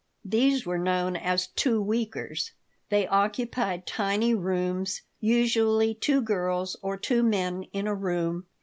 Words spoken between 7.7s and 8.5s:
in a room.